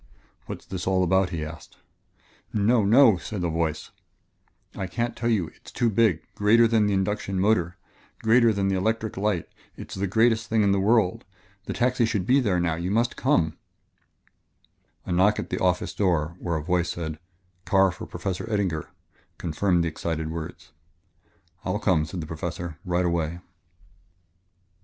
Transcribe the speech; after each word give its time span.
"What's 0.47 0.65
this 0.65 0.87
all 0.87 1.03
about?" 1.03 1.29
he 1.29 1.45
asked. 1.45 1.77
"No 2.51 2.83
no!" 2.83 3.17
said 3.17 3.43
a 3.43 3.49
voice; 3.49 3.91
"I 4.75 4.87
can't 4.87 5.15
tell 5.15 5.29
you 5.29 5.49
it 5.49 5.61
is 5.67 5.71
too 5.71 5.91
big 5.91 6.23
greater 6.33 6.67
than 6.67 6.87
the 6.87 6.93
induction 6.95 7.39
motor 7.39 7.77
greater 8.23 8.51
than 8.51 8.67
the 8.67 8.75
electric 8.75 9.15
light 9.15 9.47
it 9.75 9.91
is 9.91 9.97
the 9.99 10.07
greatest 10.07 10.47
thing 10.47 10.63
in 10.63 10.71
the 10.71 10.79
world. 10.79 11.23
The 11.65 11.73
taxi 11.73 12.05
should 12.05 12.25
be 12.25 12.39
there 12.39 12.59
now 12.59 12.73
you 12.73 12.89
must 12.89 13.15
come" 13.15 13.59
A 15.05 15.11
knock 15.11 15.37
at 15.37 15.51
the 15.51 15.59
office 15.61 15.93
door 15.93 16.35
where 16.39 16.55
a 16.57 16.63
voice 16.63 16.89
said, 16.89 17.19
"Car 17.65 17.91
for 17.91 18.07
Professor 18.07 18.49
Eddinger," 18.51 18.87
confirmed 19.37 19.83
the 19.83 19.87
excited 19.89 20.31
words. 20.31 20.71
"I'll 21.63 21.77
come," 21.77 22.07
said 22.07 22.21
the 22.21 22.25
Professor, 22.25 22.79
"right 22.83 23.05
away." 23.05 23.37